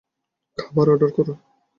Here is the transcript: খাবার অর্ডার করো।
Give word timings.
খাবার 0.57 0.87
অর্ডার 0.89 1.11
করো। 1.17 1.33